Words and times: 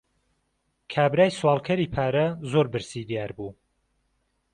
کابرای 0.93 1.31
سواڵکەری 1.39 1.91
پارە، 1.95 2.27
زۆر 2.51 2.65
برسی 2.73 3.01
دیار 3.09 3.31
بوو. 3.37 3.49